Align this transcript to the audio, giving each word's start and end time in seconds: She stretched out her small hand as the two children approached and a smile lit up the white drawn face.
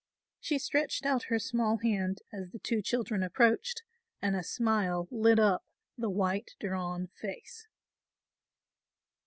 She 0.39 0.57
stretched 0.57 1.05
out 1.05 1.25
her 1.25 1.37
small 1.37 1.77
hand 1.77 2.23
as 2.33 2.49
the 2.49 2.57
two 2.57 2.81
children 2.81 3.21
approached 3.21 3.83
and 4.19 4.35
a 4.35 4.41
smile 4.41 5.07
lit 5.11 5.37
up 5.37 5.63
the 5.95 6.09
white 6.09 6.55
drawn 6.59 7.09
face. 7.13 7.67